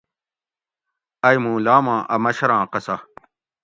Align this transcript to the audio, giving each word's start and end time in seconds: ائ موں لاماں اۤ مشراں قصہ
ائ 1.27 1.35
موں 1.43 1.57
لاماں 1.65 2.01
اۤ 2.13 2.19
مشراں 2.23 2.63
قصہ 2.71 2.95